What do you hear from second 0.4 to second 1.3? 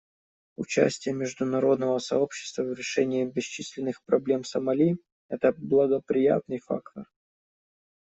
Участие